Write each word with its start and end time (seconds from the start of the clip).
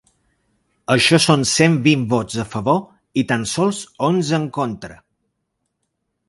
Això 0.93 1.19
són 1.25 1.43
cent 1.51 1.75
vint 1.87 2.05
vots 2.13 2.39
a 2.45 2.45
favor 2.53 2.79
i 3.23 3.25
tan 3.33 3.45
sols 3.53 3.83
onze 4.09 4.39
en 4.41 4.49
contra. 4.57 4.99